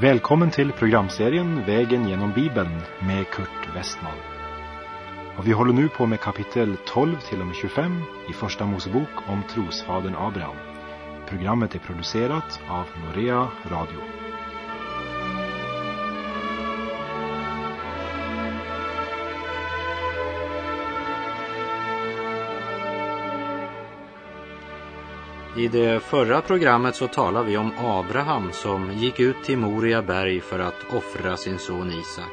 [0.00, 4.16] Välkommen till programserien Vägen genom Bibeln med Kurt Westman.
[5.38, 9.08] Och vi håller nu på med kapitel 12 till och med 25 i Första Mosebok
[9.26, 10.56] om trosfadern Abraham.
[11.28, 14.27] Programmet är producerat av Norea Radio.
[25.58, 30.40] I det förra programmet så talade vi om Abraham som gick ut till Moria berg
[30.40, 32.32] för att offra sin son Isak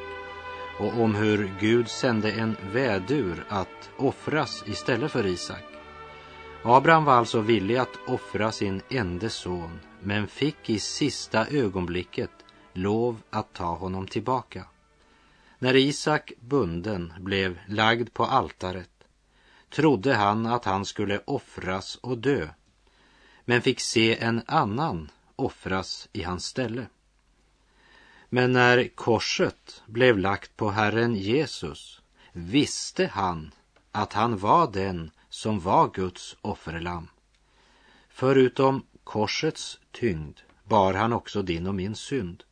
[0.80, 5.64] och om hur Gud sände en vädur att offras istället för Isak.
[6.64, 12.32] Abraham var alltså villig att offra sin enda son men fick i sista ögonblicket
[12.74, 14.66] lov att ta honom tillbaka.
[15.60, 18.90] När Isak bunden blev lagd på altaret
[19.70, 22.48] trodde han att han skulle offras och dö
[23.46, 26.88] men fick se en annan offras i hans ställe.
[28.30, 33.52] Men när korset blev lagt på Herren Jesus visste han
[33.92, 37.08] att han var den som var Guds offerlamm.
[38.10, 42.44] Förutom korsets tyngd bar han också din och min synd.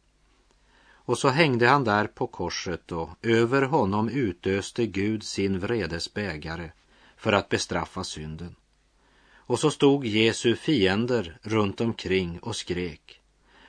[1.05, 6.71] Och så hängde han där på korset och över honom utöste Gud sin vredes bägare
[7.17, 8.55] för att bestraffa synden.
[9.45, 13.21] Och så stod Jesu fiender runt omkring och skrek.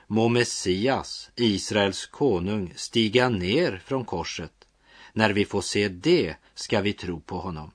[0.06, 4.68] Må Messias, Israels konung, stiga ner från korset.
[5.12, 7.70] När vi får se det ska vi tro på honom.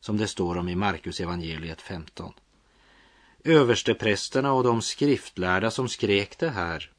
[0.00, 2.32] Som det står om i Markus evangeliet 15.
[3.44, 6.90] Översteprästerna och de skriftlärda som skrek det här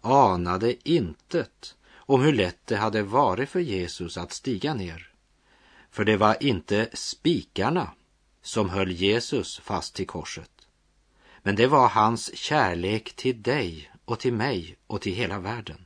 [0.00, 5.12] anade intet om hur lätt det hade varit för Jesus att stiga ner.
[5.90, 7.90] För det var inte spikarna
[8.48, 10.50] som höll Jesus fast till korset.
[11.42, 15.84] Men det var hans kärlek till dig och till mig och till hela världen.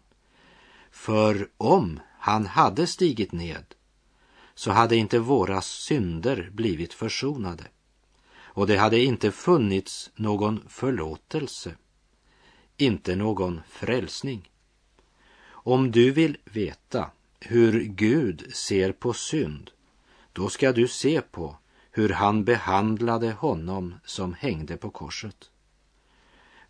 [0.90, 3.64] För om han hade stigit ned
[4.54, 7.64] så hade inte våra synder blivit försonade
[8.34, 11.76] och det hade inte funnits någon förlåtelse,
[12.76, 14.50] inte någon frälsning.
[15.44, 19.70] Om du vill veta hur Gud ser på synd,
[20.32, 21.56] då ska du se på
[21.94, 25.50] hur han behandlade honom som hängde på korset.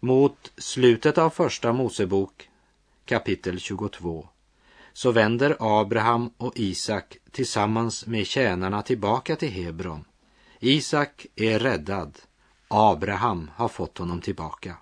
[0.01, 2.49] Mot slutet av Första Mosebok
[3.05, 4.29] kapitel 22
[4.93, 10.05] så vänder Abraham och Isak tillsammans med tjänarna tillbaka till Hebron.
[10.61, 12.19] Isak är räddad,
[12.69, 14.77] Abraham har fått honom tillbaka.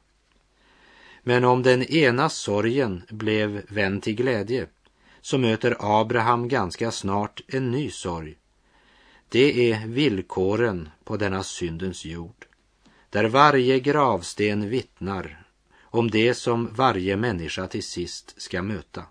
[1.23, 4.67] Men om den ena sorgen blev vänd till glädje
[5.21, 8.37] så möter Abraham ganska snart en ny sorg
[9.31, 12.47] det är villkoren på denna syndens jord,
[13.11, 15.43] där varje gravsten vittnar
[15.81, 19.03] om det som varje människa till sist ska möta.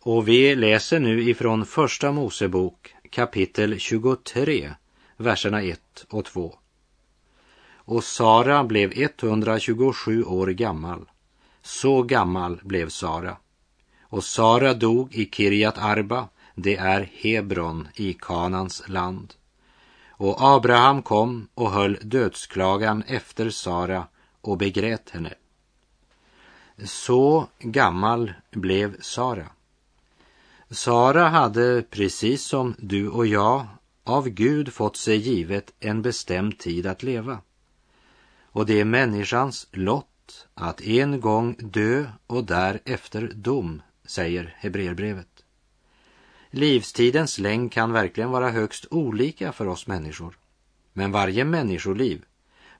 [0.00, 4.74] Och vi läser nu ifrån Första Mosebok kapitel 23,
[5.16, 6.54] verserna 1 och 2.
[7.74, 11.10] Och Sara blev 127 år gammal.
[11.62, 13.36] Så gammal blev Sara.
[14.02, 16.28] Och Sara dog i Kirjat Arba
[16.58, 19.34] det är Hebron i Kanans land.
[20.08, 24.06] Och Abraham kom och höll dödsklagan efter Sara
[24.40, 25.34] och begrät henne.
[26.84, 29.46] Så gammal blev Sara.
[30.70, 33.66] Sara hade precis som du och jag
[34.04, 37.38] av Gud fått sig givet en bestämd tid att leva.
[38.42, 45.35] Och det är människans lott att en gång dö och därefter dom, säger Hebreerbrevet.
[46.56, 50.38] Livstidens längd kan verkligen vara högst olika för oss människor.
[50.92, 52.24] Men varje människoliv,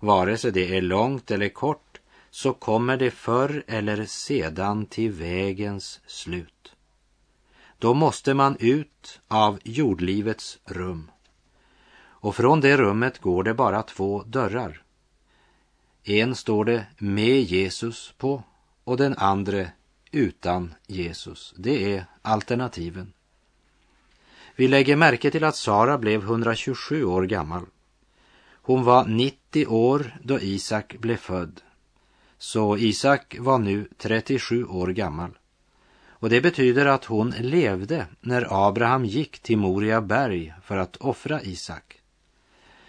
[0.01, 2.01] vare sig det är långt eller kort,
[2.31, 6.73] så kommer det förr eller sedan till vägens slut.
[7.79, 11.11] Då måste man ut av jordlivets rum.
[11.99, 14.83] Och från det rummet går det bara två dörrar.
[16.05, 18.43] En står det med Jesus på
[18.85, 19.67] och den andra
[20.11, 21.55] utan Jesus.
[21.57, 23.13] Det är alternativen.
[24.59, 27.63] Vi lägger märke till att Sara blev 127 år gammal.
[28.53, 31.61] Hon var 90 år då Isak blev född.
[32.39, 35.31] Så Isak var nu 37 år gammal.
[36.09, 41.43] Och det betyder att hon levde när Abraham gick till Moria berg för att offra
[41.43, 42.01] Isak.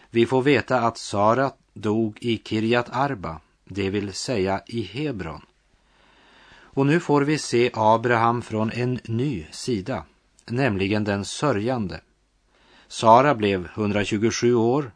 [0.10, 5.42] Vi får veta att Sara dog i Kirjat Arba, det vill säga i Hebron.
[6.50, 10.04] Och nu får vi se Abraham från en ny sida
[10.52, 12.02] nämligen den sörjande.
[12.88, 14.92] Sara blev 127 år.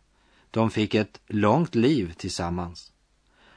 [0.51, 2.91] De fick ett långt liv tillsammans.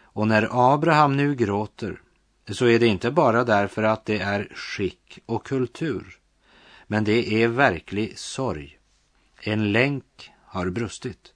[0.03, 2.01] Och när Abraham nu gråter
[2.49, 6.19] så är det inte bara därför att det är skick och kultur,
[6.87, 8.79] men det är verklig sorg.
[9.41, 11.33] En länk har brustit.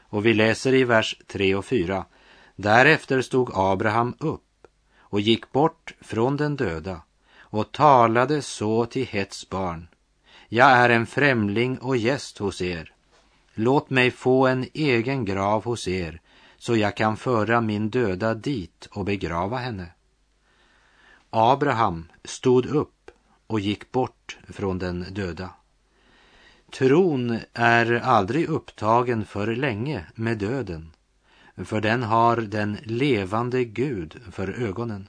[0.00, 2.04] Och vi läser i vers 3 och 4.
[2.56, 4.66] Därefter stod Abraham upp
[4.98, 7.02] och gick bort från den döda
[7.50, 9.88] och talade så till Hets barn.
[10.48, 12.92] Jag är en främling och gäst hos er.
[13.54, 16.20] Låt mig få en egen grav hos er
[16.56, 19.86] så jag kan föra min döda dit och begrava henne.
[21.30, 23.10] Abraham stod upp
[23.46, 25.50] och gick bort från den döda.
[26.70, 30.92] Tron är aldrig upptagen för länge med döden,
[31.64, 35.08] för den har den levande Gud för ögonen.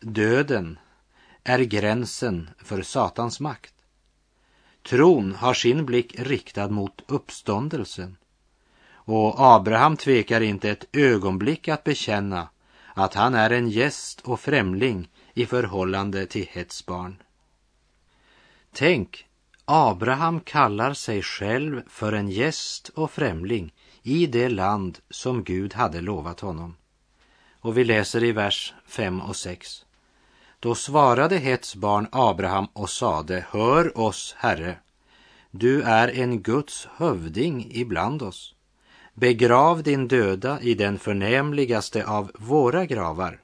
[0.00, 0.78] Döden
[1.44, 3.74] är gränsen för Satans makt.
[4.82, 8.16] Tron har sin blick riktad mot uppståndelsen.
[8.92, 12.48] Och Abraham tvekar inte ett ögonblick att bekänna
[12.94, 17.22] att han är en gäst och främling i förhållande till Hets barn.
[18.72, 19.26] Tänk,
[19.64, 26.00] Abraham kallar sig själv för en gäst och främling i det land som Gud hade
[26.00, 26.76] lovat honom.
[27.60, 29.84] Och vi läser i vers 5 och 6.
[30.60, 34.76] Då svarade Hets barn Abraham och sade, hör oss, Herre,
[35.50, 38.54] du är en Guds hövding ibland oss.
[39.14, 43.40] Begrav din döda i den förnämligaste av våra gravar.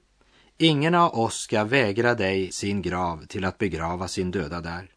[0.58, 4.90] Ingen av oss ska vägra dig sin grav till att begrava sin döda där.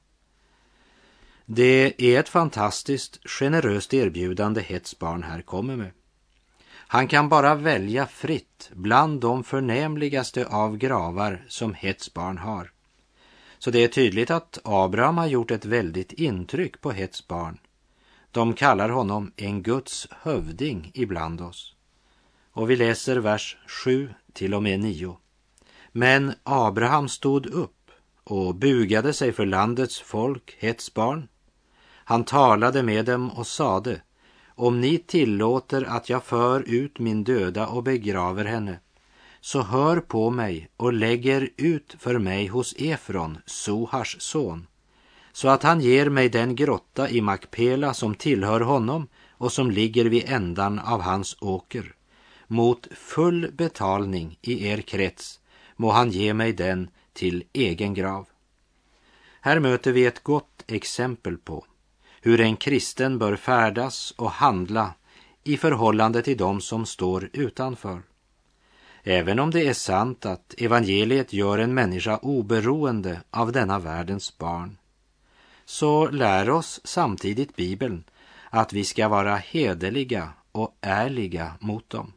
[1.46, 5.92] Det är ett fantastiskt generöst erbjudande Hets barn här kommer med.
[6.92, 12.72] Han kan bara välja fritt bland de förnämligaste av gravar som Hets barn har.
[13.60, 17.60] Så det är tydligt att Abraham har gjort ett väldigt intryck på Hets barn.
[18.32, 21.76] De kallar honom en Guds hövding ibland oss.
[22.52, 25.18] Och vi läser vers 7 till och med 9.
[25.92, 27.92] Men Abraham stod upp
[28.24, 31.28] och bugade sig för landets folk, Hets barn.
[31.86, 34.02] Han talade med dem och sade
[34.60, 38.80] om ni tillåter att jag för ut min döda och begraver henne,
[39.42, 44.68] så hör på mig och lägger ut för mig hos Efron, Sohars son,
[45.32, 50.06] så att han ger mig den grotta i Makpela som tillhör honom och som ligger
[50.06, 51.94] vid ändan av hans åker.
[52.48, 55.40] Mot full betalning i er krets
[55.76, 58.28] må han ge mig den till egen grav.
[59.42, 61.66] Här möter vi ett gott exempel på
[62.22, 64.94] hur en kristen bör färdas och handla
[65.44, 68.02] i förhållande till dem som står utanför.
[69.04, 74.78] Även om det är sant att evangeliet gör en människa oberoende av denna världens barn,
[75.66, 78.04] så lär oss samtidigt Bibeln
[78.50, 82.14] att vi ska vara hederliga och ärliga mot dem.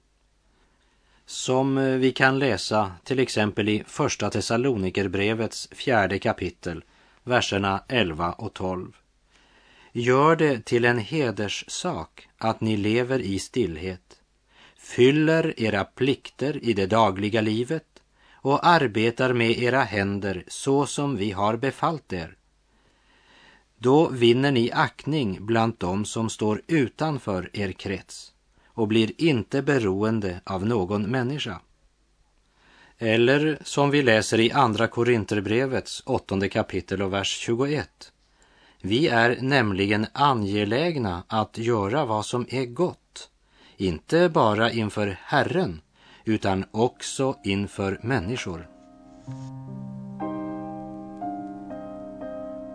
[1.26, 6.84] Som vi kan läsa till exempel i Första Thessalonikerbrevets fjärde kapitel,
[7.25, 8.93] verserna 11 och 12.
[9.94, 14.20] Gör det till en hederssak att ni lever i stillhet,
[14.76, 18.02] fyller era plikter i det dagliga livet
[18.32, 22.36] och arbetar med era händer så som vi har befallt er.
[23.78, 28.32] Då vinner ni aktning bland dem som står utanför er krets
[28.67, 31.60] och blir inte beroende av någon människa.
[32.98, 38.11] Eller som vi läser i Andra Korinterbrevets åttonde kapitel och vers 21.
[38.84, 43.31] Vi är nämligen angelägna att göra vad som är gott,
[43.77, 45.81] inte bara inför Herren,
[46.24, 48.69] utan också inför människor.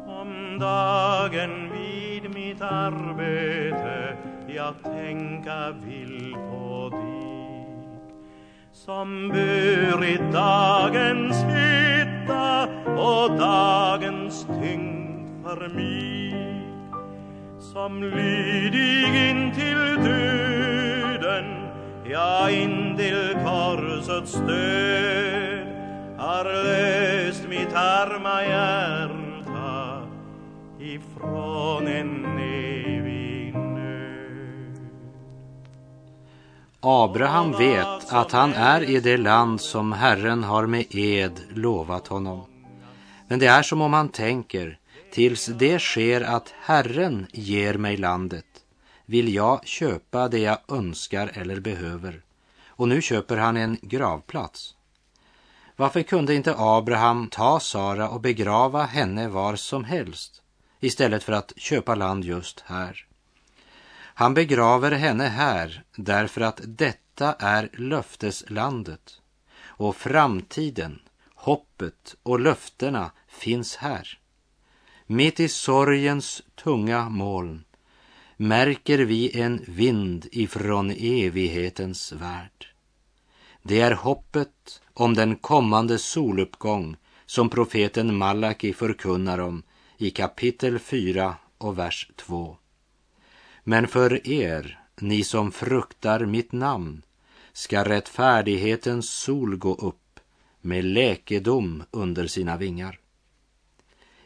[0.07, 7.37] Om dagen vid mitt arbete jag tänka vill på dig
[8.73, 15.06] som burit dagens hetta och dagens tyngd
[15.47, 16.33] för mig
[17.59, 21.45] som lydig in till döden
[22.05, 25.67] ja, in till korsets död
[26.17, 30.07] har löst mitt arma hjärta
[30.79, 34.79] ifrån en evig nöd.
[36.79, 42.45] Abraham vet att han är i det land som Herren har med ed lovat honom.
[43.27, 44.77] Men det är som om han tänker,
[45.11, 48.45] Tills det sker att Herren ger mig landet
[49.09, 52.21] vill jag köpa det jag önskar eller behöver.
[52.67, 54.75] Och nu köper han en gravplats.
[55.75, 60.41] Varför kunde inte Abraham ta Sara och begrava henne var som helst
[60.79, 63.05] istället för att köpa land just här?
[63.97, 69.21] Han begraver henne här därför att detta är löfteslandet
[69.65, 70.99] och framtiden,
[71.35, 74.19] hoppet och löftena finns här.
[75.09, 77.63] Mitt i sorgens tunga moln
[78.37, 82.67] märker vi en vind ifrån evighetens värld.
[83.63, 86.95] Det är hoppet om den kommande soluppgång
[87.25, 89.63] som profeten Malaki förkunnar om
[89.97, 92.57] i kapitel 4 och vers 2.
[93.63, 97.01] Men för er, ni som fruktar mitt namn,
[97.53, 100.19] ska rättfärdighetens sol gå upp
[100.61, 102.99] med läkedom under sina vingar.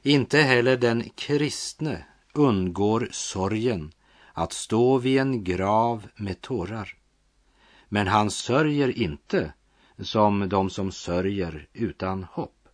[0.03, 3.91] Inte heller den kristne undgår sorgen
[4.33, 6.97] att stå vid en grav med tårar.
[7.89, 9.53] Men han sörjer inte
[9.99, 12.67] som de som sörjer utan hopp.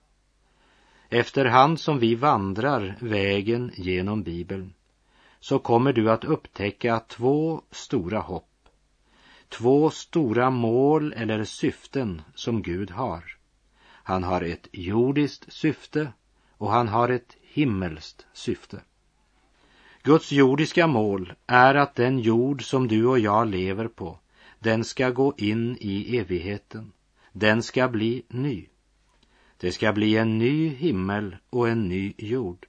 [1.09, 4.73] Efterhand som vi vandrar vägen genom Bibeln
[5.39, 8.69] så kommer du att upptäcka två stora hopp.
[9.49, 13.37] Två stora mål eller syften som Gud har.
[13.83, 16.11] Han har ett jordiskt syfte
[16.57, 18.81] och han har ett himmelskt syfte.
[20.03, 24.19] Guds jordiska mål är att den jord som du och jag lever på,
[24.59, 26.91] den ska gå in i evigheten.
[27.31, 28.67] Den ska bli ny.
[29.57, 32.67] Det ska bli en ny himmel och en ny jord.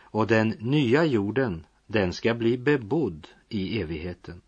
[0.00, 4.40] Och den nya jorden, den ska bli bebodd i evigheten.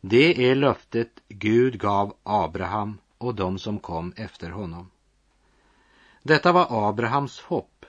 [0.00, 4.90] Det är löftet Gud gav Abraham och de som kom efter honom.
[6.22, 7.86] Detta var Abrahams hopp.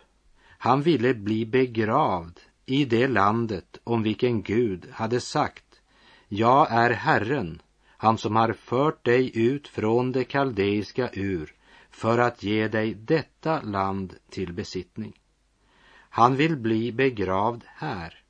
[0.66, 5.82] Han ville bli begravd i det landet om vilken Gud hade sagt
[6.28, 11.54] Jag är Herren, han som har fört dig ut från det kaldeiska ur
[11.92, 15.14] för att ge dig detta land till besittning.
[16.10, 18.24] Han vill bli begravd här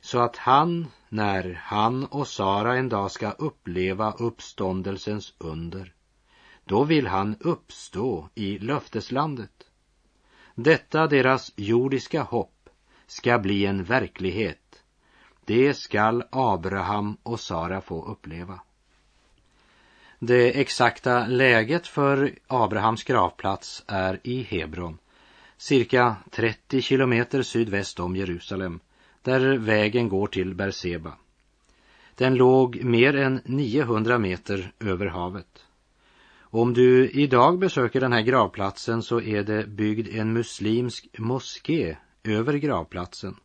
[0.00, 5.92] så att han, när han och Sara en dag ska uppleva uppståndelsens under,
[6.64, 9.71] då vill han uppstå i löfteslandet.
[10.54, 12.68] Detta deras jordiska hopp
[13.06, 14.82] ska bli en verklighet.
[15.44, 18.60] Det skall Abraham och Sara få uppleva.
[20.18, 24.98] Det exakta läget för Abrahams gravplats är i Hebron,
[25.56, 28.80] cirka 30 kilometer sydväst om Jerusalem,
[29.22, 31.12] där vägen går till Berseba.
[32.14, 35.66] Den låg mer än 900 meter över havet.
[36.54, 42.54] Om du idag besöker den här gravplatsen så är det byggd en muslimsk moské över
[42.54, 43.36] gravplatsen.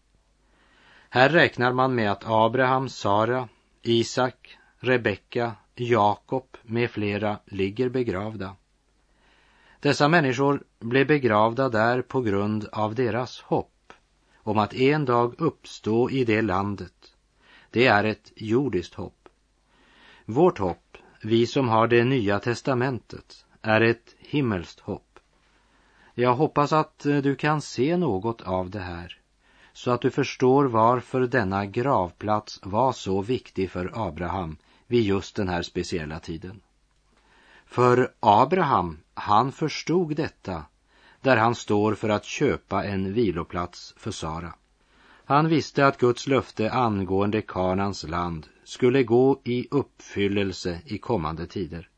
[1.09, 3.49] Här räknar man med att Abraham, Sara,
[3.81, 8.55] Isak, Rebecka, Jakob med flera ligger begravda.
[9.79, 13.93] Dessa människor blev begravda där på grund av deras hopp
[14.37, 17.15] om att en dag uppstå i det landet.
[17.71, 19.29] Det är ett jordiskt hopp.
[20.25, 20.86] Vårt hopp,
[21.21, 25.19] vi som har det nya testamentet, är ett himmelskt hopp.
[26.13, 29.19] Jag hoppas att eh, du kan se något av det här
[29.73, 34.57] så att du förstår varför denna gravplats var så viktig för Abraham
[34.87, 36.61] vid just den här speciella tiden.
[37.65, 40.63] För Abraham, han förstod detta
[41.21, 44.53] där han står för att köpa en viloplats för Sara.
[45.25, 51.89] Han visste att Guds löfte angående Kanans land skulle gå i uppfyllelse i kommande tider.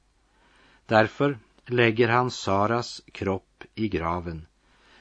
[0.85, 4.47] Därför lägger han Saras kropp i graven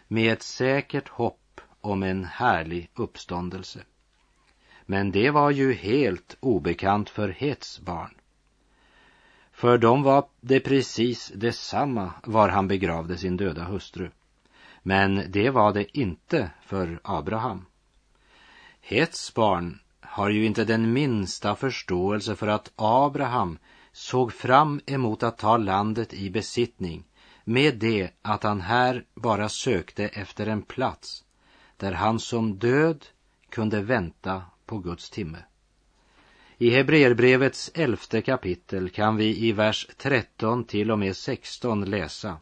[0.07, 3.81] med ett säkert hopp om en härlig uppståndelse.
[4.87, 8.15] Men det var ju helt obekant för Hets barn.
[9.53, 14.11] För dem var det precis detsamma var han begravde sin döda hustru.
[14.83, 17.67] Men det var det inte för Abraham.
[18.81, 23.59] Hets barn har ju inte den minsta förståelse för att Abraham
[23.93, 27.05] såg fram emot att ta landet i besittning
[27.45, 31.25] med det att han här bara sökte efter en plats
[31.77, 33.07] där han som död
[33.51, 35.39] kunde vänta på Guds timme.
[36.59, 42.37] I Hebreerbrevets elfte kapitel kan vi i vers 13 till och med 16 läsa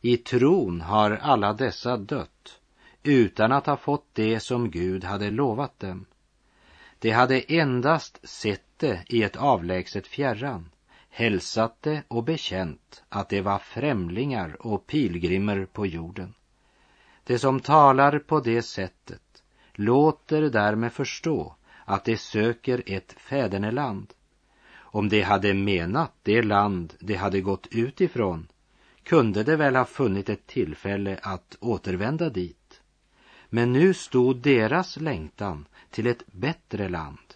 [0.00, 2.60] I tron har alla dessa dött
[3.02, 6.06] utan att ha fått det som Gud hade lovat dem.
[7.06, 10.70] De hade endast sett det i ett avlägset fjärran,
[11.10, 16.34] hälsat det och bekänt att det var främlingar och pilgrimer på jorden.
[17.24, 24.12] Det som talar på det sättet låter därmed förstå att de söker ett fäderneland.
[24.74, 28.48] Om de hade menat det land de hade gått ut ifrån
[29.02, 32.65] kunde de väl ha funnit ett tillfälle att återvända dit.
[33.56, 37.34] Men nu stod deras längtan till ett bättre land,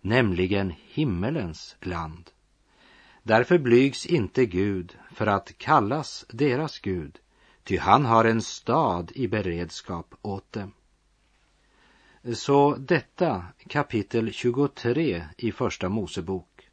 [0.00, 2.30] nämligen himmelens land.
[3.22, 7.18] Därför blygs inte Gud för att kallas deras Gud,
[7.64, 10.72] ty han har en stad i beredskap åt dem.
[12.34, 16.68] Så detta kapitel 23 i Första Mosebok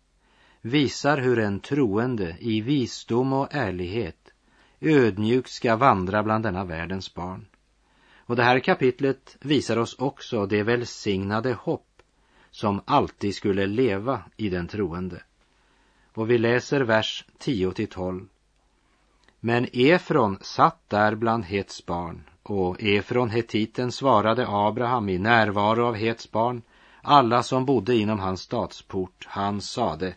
[0.61, 4.33] visar hur en troende i visdom och ärlighet
[4.79, 7.45] ödmjukt ska vandra bland denna världens barn.
[8.29, 12.01] Och det här kapitlet visar oss också det välsignade hopp
[12.51, 15.23] som alltid skulle leva i den troende.
[16.13, 18.27] Och vi läser vers 10 till 12.
[19.39, 25.95] Men Efron satt där bland Hets barn och Efron hetiten svarade Abraham i närvaro av
[25.95, 26.61] Hets barn,
[27.01, 30.15] alla som bodde inom hans stadsport, han sade,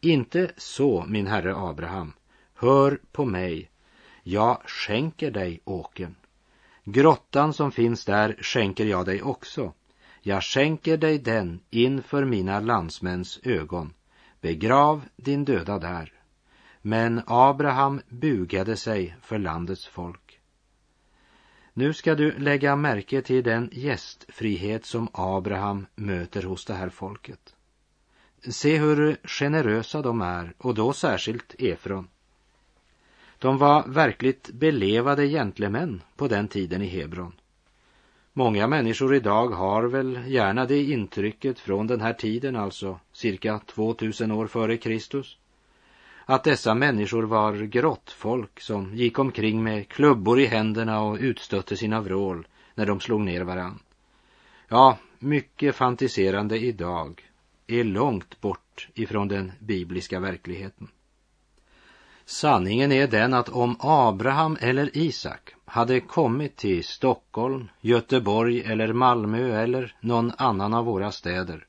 [0.00, 2.12] inte så, min herre Abraham,
[2.54, 3.70] hör på mig,
[4.22, 6.14] jag skänker dig åken.
[6.88, 9.72] Grottan som finns där skänker jag dig också.
[10.20, 13.94] Jag skänker dig den inför mina landsmäns ögon.
[14.40, 16.12] Begrav din döda där.
[16.82, 20.40] Men Abraham bugade sig för landets folk.
[21.72, 27.56] Nu ska du lägga märke till den gästfrihet som Abraham möter hos det här folket.
[28.48, 32.08] Se hur generösa de är, och då särskilt Efron.
[33.38, 37.32] De var verkligt belevade gentlemän på den tiden i Hebron.
[38.32, 44.32] Många människor idag har väl gärna det intrycket från den här tiden, alltså cirka 2000
[44.32, 45.38] år före Kristus,
[46.24, 52.00] att dessa människor var grottfolk som gick omkring med klubbor i händerna och utstötte sina
[52.00, 53.78] vrål när de slog ner varann.
[54.68, 57.30] Ja, mycket fantiserande idag
[57.66, 60.88] är långt bort ifrån den bibliska verkligheten.
[62.28, 69.62] Sanningen är den att om Abraham eller Isak hade kommit till Stockholm, Göteborg eller Malmö
[69.62, 71.66] eller någon annan av våra städer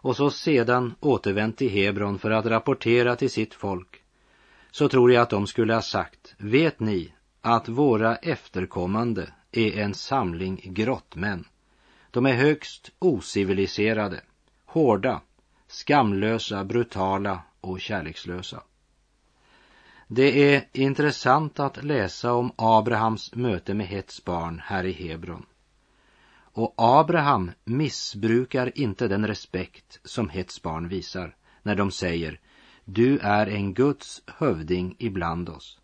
[0.00, 4.02] och så sedan återvänt till Hebron för att rapportera till sitt folk
[4.70, 9.94] så tror jag att de skulle ha sagt, vet ni att våra efterkommande är en
[9.94, 11.44] samling grottmän.
[12.10, 14.20] De är högst ociviliserade,
[14.66, 15.20] hårda,
[15.68, 18.62] skamlösa, brutala och kärlekslösa.
[20.10, 25.46] Det är intressant att läsa om Abrahams möte med Hets barn här i Hebron.
[26.34, 32.40] Och Abraham missbrukar inte den respekt som Hets barn visar när de säger
[32.84, 35.80] du är en Guds hövding ibland oss.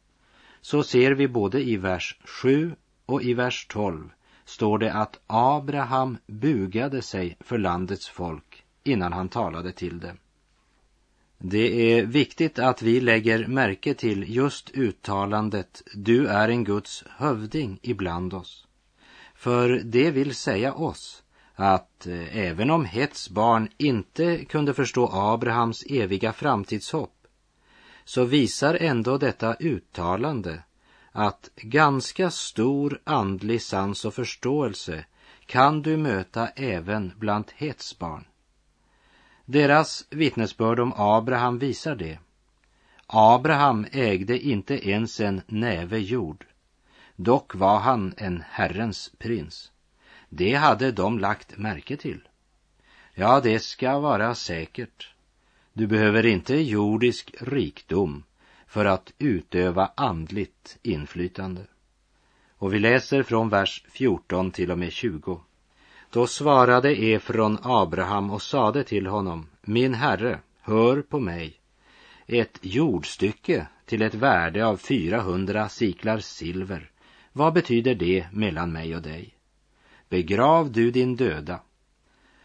[0.60, 2.74] Så ser vi både i vers 7
[3.06, 4.10] och i vers 12
[4.44, 10.16] står det att Abraham bugade sig för landets folk innan han talade till dem.
[11.38, 17.78] Det är viktigt att vi lägger märke till just uttalandet du är en Guds hövding
[17.82, 18.66] ibland oss.
[19.34, 21.22] För det vill säga oss
[21.54, 27.26] att eh, även om Hets barn inte kunde förstå Abrahams eviga framtidshopp
[28.04, 30.62] så visar ändå detta uttalande
[31.12, 35.04] att ganska stor andlig sans och förståelse
[35.46, 38.24] kan du möta även bland Hets barn.
[39.44, 42.18] Deras vittnesbörd om Abraham visar det.
[43.06, 46.46] Abraham ägde inte ens en näve jord.
[47.16, 49.72] Dock var han en Herrens prins.
[50.28, 52.28] Det hade de lagt märke till.
[53.14, 55.14] Ja, det ska vara säkert.
[55.72, 58.24] Du behöver inte jordisk rikdom
[58.66, 61.66] för att utöva andligt inflytande.
[62.58, 65.40] Och vi läser från vers 14 till och med 20.
[66.14, 71.60] Då svarade Efron Abraham och sade till honom, min herre, hör på mig.
[72.26, 76.90] Ett jordstycke till ett värde av 400 siklar silver,
[77.32, 79.34] vad betyder det mellan mig och dig?
[80.08, 81.60] Begrav du din döda.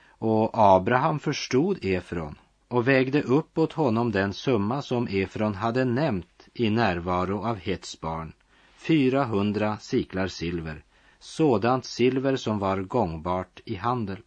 [0.07, 2.35] Och Abraham förstod Efron
[2.67, 8.01] och vägde upp åt honom den summa som Efron hade nämnt i närvaro av Hets
[8.01, 8.33] barn,
[8.77, 10.83] 400 siklar silver,
[11.19, 14.17] sådant silver som var gångbart i handel.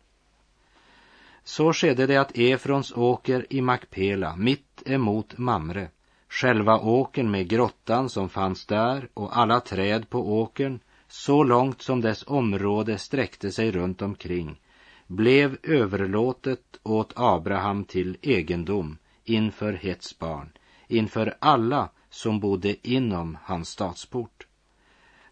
[1.44, 5.88] Så skedde det att Efrons åker i Makpela, mitt emot Mamre,
[6.28, 12.00] själva åkern med grottan som fanns där och alla träd på åkern, så långt som
[12.00, 14.60] dess område sträckte sig runt omkring,
[15.06, 20.52] blev överlåtet åt Abraham till egendom inför Hets barn,
[20.88, 24.46] inför alla som bodde inom hans stadsport.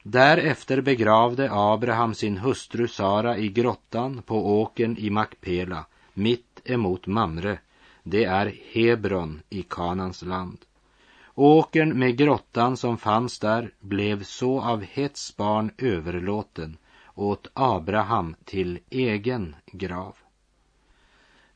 [0.02, 7.58] Därefter begravde Abraham sin hustru Sara i grottan på åkern i Makpela, mitt emot Mamre.
[8.02, 10.58] Det är Hebron i Kanans land.
[11.34, 16.76] Åkern med grottan som fanns där blev så av Hets barn överlåten
[17.14, 20.16] åt Abraham till egen grav.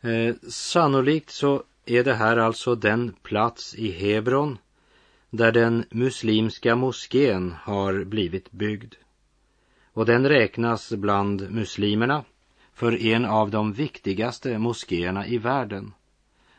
[0.01, 4.59] Eh, sannolikt så är det här alltså den plats i Hebron
[5.37, 8.95] där den muslimska moskén har blivit byggd.
[9.93, 12.25] Och den räknas bland muslimerna
[12.75, 15.93] för en av de viktigaste moskéerna i världen.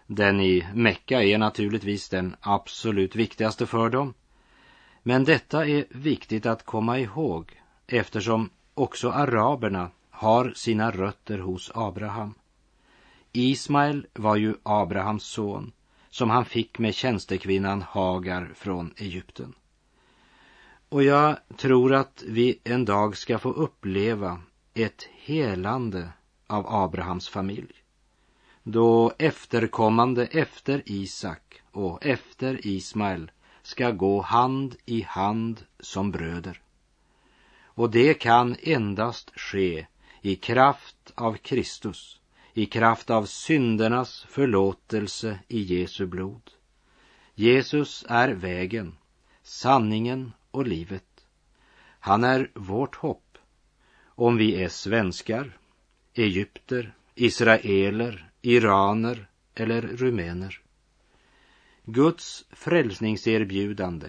[0.08, 4.14] Den i Mecka är naturligtvis den absolut viktigaste för dem.
[5.04, 12.34] Men detta är viktigt att komma ihåg eftersom också araberna har sina rötter hos Abraham.
[13.32, 15.72] Ismael var ju Abrahams son
[16.16, 19.54] som han fick med tjänstekvinnan Hagar från Egypten.
[20.90, 24.42] Och jag tror att vi en dag ska få uppleva
[24.74, 26.10] ett helande
[26.48, 27.74] av Abrahams familj.
[28.64, 36.62] Då efterkommande efter Isak och efter Ismael ska gå hand i hand som bröder.
[37.64, 39.88] Och det kan endast ske
[40.22, 42.20] i kraft av Kristus,
[42.58, 46.52] i kraft av syndernas förlåtelse i Jesu blod.
[47.34, 48.98] Jesus är vägen,
[49.44, 51.26] sanningen och livet.
[52.00, 53.38] Han är vårt hopp
[54.06, 55.58] om vi är svenskar,
[56.14, 60.62] egypter, israeler, iraner eller rumäner.
[61.84, 64.08] Guds frälsningserbjudande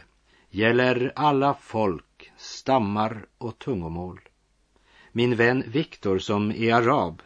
[0.51, 4.21] gäller alla folk, stammar och tungomål.
[5.13, 7.23] Min vän Viktor som är arab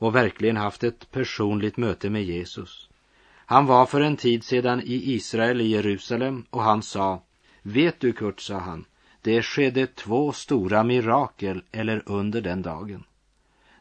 [0.00, 2.88] och verkligen haft ett personligt möte med Jesus.
[3.34, 7.22] Han var för en tid sedan i Israel i Jerusalem och han sa
[7.62, 8.84] Vet du Kurt, sa han,
[9.22, 13.04] det skedde två stora mirakel eller under den dagen.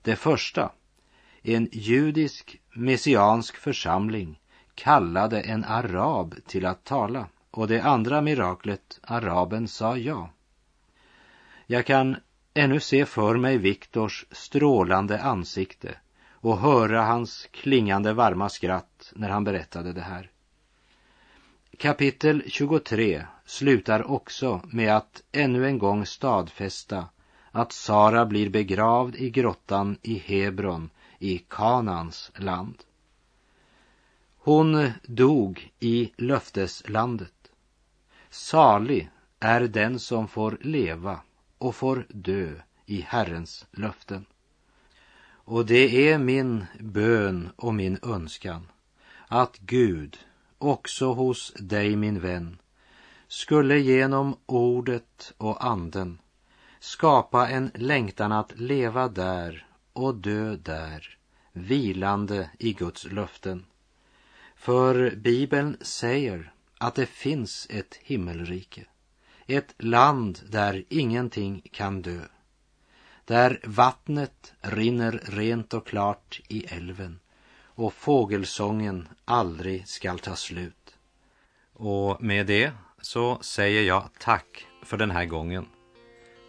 [0.02, 0.72] Det första,
[1.42, 4.40] en judisk messiansk församling
[4.76, 10.30] kallade en arab till att tala och det andra miraklet, araben sa ja.
[11.68, 12.16] Jag kan
[12.54, 15.96] ännu se för mig Viktors strålande ansikte
[16.42, 20.30] och höra hans klingande varma skratt när han berättade det här.
[21.78, 27.06] Kapitel 23 slutar också med att ännu en gång stadfästa
[27.52, 32.84] att Sara blir begravd i grottan i Hebron i Kanans land.
[34.38, 37.52] Hon dog i löfteslandet.
[38.30, 41.20] Salig är den som får leva
[41.58, 42.54] och får dö
[42.86, 44.26] i Herrens löften.
[45.50, 48.68] Och det är min bön och min önskan
[49.28, 50.18] att Gud
[50.58, 52.58] också hos dig min vän
[53.28, 56.20] skulle genom ordet och anden
[56.80, 61.18] skapa en längtan att leva där och dö där,
[61.52, 63.66] vilande i Guds löften.
[64.56, 68.86] För Bibeln säger att det finns ett himmelrike,
[69.48, 72.22] ett land där ingenting kan dö,
[73.30, 77.20] där vattnet rinner rent och klart i älven
[77.64, 80.98] och fågelsången aldrig skall ta slut.
[81.74, 85.66] Och med det så säger jag tack för den här gången.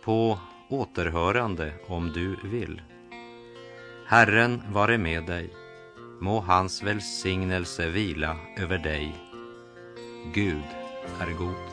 [0.05, 0.39] På
[0.69, 2.83] återhörande om du vill.
[4.07, 5.51] Herren vare med dig.
[6.21, 9.15] Må hans välsignelse vila över dig.
[10.35, 10.65] Gud
[11.21, 11.71] är god.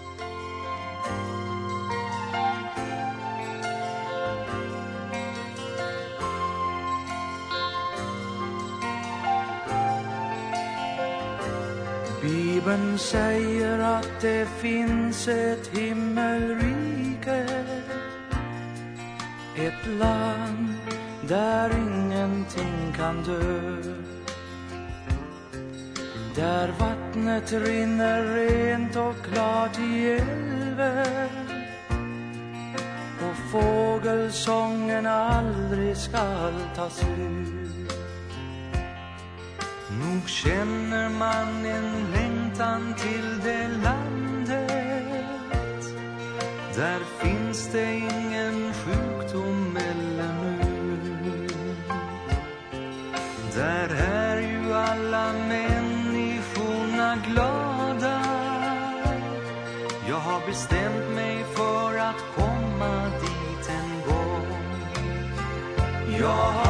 [12.97, 17.45] Bibeln säger att det finns ett himmelrike.
[19.55, 20.73] Ett land
[21.27, 23.81] där ingenting kan dö.
[26.35, 31.29] Där vattnet rinner rent och klart i älven.
[33.21, 37.91] Och fågelsången aldrig skall ta slut.
[39.89, 44.65] Nog känner man en längtan till det landet.
[46.75, 51.51] Där finns det ingen sjukdom eller nöd.
[53.55, 58.21] Där är ju alla människorna glada.
[60.09, 64.47] Jag har bestämt mig för att komma dit en gång.
[66.19, 66.66] Jag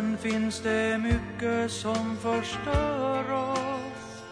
[0.00, 4.22] jorden finns det mycket som förstör oss.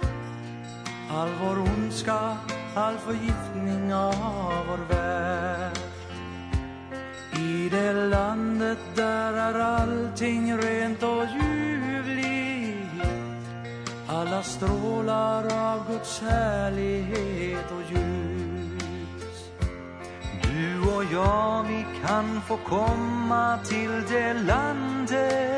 [1.11, 2.37] All vår ondska,
[2.75, 5.79] all förgiftning av vår värld.
[7.33, 12.29] I det landet där är allting rent och ljuvligt.
[14.09, 19.51] Alla strålar av Guds härlighet och ljus.
[20.43, 25.58] Du och jag, vi kan få komma till det landet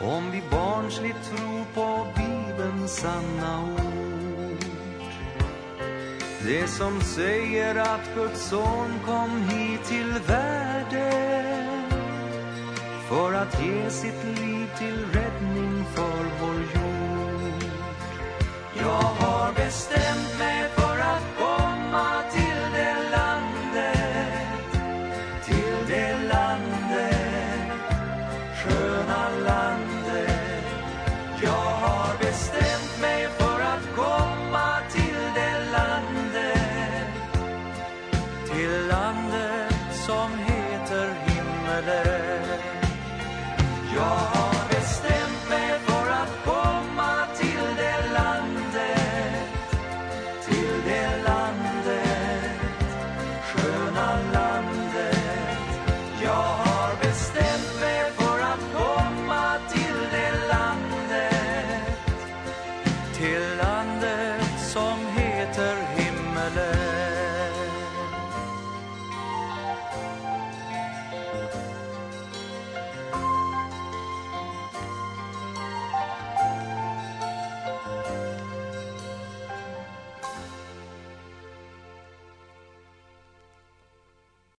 [0.00, 4.64] om vi barnsligt tror på Bibelns sanna ord.
[6.42, 11.82] Det som säger att Guds son kom hit till världen
[13.08, 17.64] för att ge sitt liv till räddning för vår jord.
[18.76, 20.57] Jag har bestämt mig